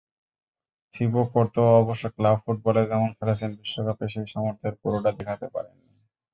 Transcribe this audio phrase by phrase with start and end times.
[0.95, 5.89] Thibaut Courtois অবশ্য club ফুটবলে যেমন খেলেছেন, বিশ্বকাপে সেই সামর্থ্যের পুরোটা দেখাতে পারেননি।